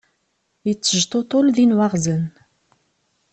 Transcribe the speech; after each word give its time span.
Yettejṭuṭul 0.67 1.45
din 1.55 1.75
waɣzen. 1.77 2.23